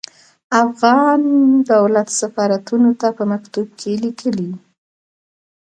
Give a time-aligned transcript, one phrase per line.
[0.63, 1.21] افغان
[1.71, 4.51] دولت سفارتونو ته په مکتوب کې ليکلي.